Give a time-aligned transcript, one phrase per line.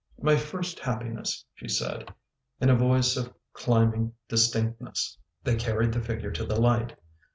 [0.19, 2.11] "My first happiness," she said,
[2.59, 5.15] in a voice of climbing distinctness.
[5.43, 6.97] They carried the figure to the light.